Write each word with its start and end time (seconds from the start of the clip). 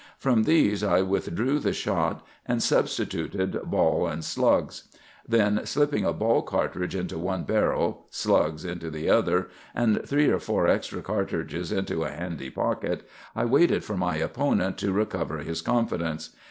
From 0.17 0.45
these 0.45 0.83
I 0.83 1.03
withdrew 1.03 1.59
the 1.59 1.73
shot, 1.73 2.25
and 2.47 2.63
substituted 2.63 3.61
ball 3.65 4.07
and 4.07 4.25
slugs. 4.25 4.85
Then, 5.29 5.63
slipping 5.67 6.05
a 6.05 6.11
ball 6.11 6.41
cartridge 6.41 6.95
into 6.95 7.19
one 7.19 7.43
barrel, 7.43 8.07
slugs 8.09 8.65
into 8.65 8.89
the 8.89 9.11
other, 9.11 9.51
and 9.75 10.03
three 10.03 10.27
or 10.29 10.39
four 10.39 10.67
extra 10.67 11.03
cartridges 11.03 11.71
into 11.71 12.03
a 12.03 12.09
handy 12.09 12.49
pocket, 12.49 13.07
I 13.35 13.45
waited 13.45 13.83
for 13.83 13.95
my 13.95 14.15
opponent 14.15 14.79
to 14.79 14.91
recover 14.91 15.37
his 15.43 15.61
confidence. 15.61 16.31